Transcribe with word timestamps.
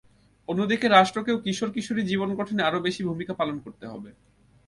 অন্যদিকে 0.49 0.87
রাষ্ট্রকেও 0.87 1.37
কিশোর-কিশোরীদের 1.37 2.09
জীবন 2.11 2.29
গঠনে 2.35 2.61
আরও 2.63 2.79
বেশি 2.79 3.01
ভূমিকা 3.03 3.33
পালন 3.33 3.57
করতে 3.59 3.85
হবে। 3.87 4.09